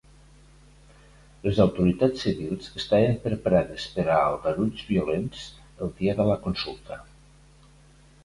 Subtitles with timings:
[1.43, 5.43] Les autoritats civils estaven preparades per a aldarulls violents
[5.87, 6.99] el dia de la consulta.